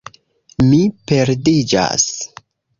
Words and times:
Mi 0.69 0.79
perdiĝas. 1.13 2.11